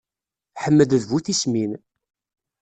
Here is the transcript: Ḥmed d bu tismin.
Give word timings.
Ḥmed 0.63 0.89
d 1.01 1.03
bu 1.09 1.19
tismin. 1.25 1.71